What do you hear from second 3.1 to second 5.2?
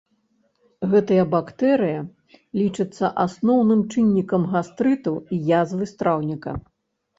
асноўным чыннікам гастрыту